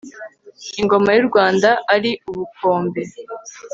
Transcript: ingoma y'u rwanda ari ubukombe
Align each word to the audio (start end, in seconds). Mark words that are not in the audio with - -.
ingoma 0.81 1.09
y'u 1.15 1.25
rwanda 1.29 1.69
ari 1.95 2.11
ubukombe 2.29 3.01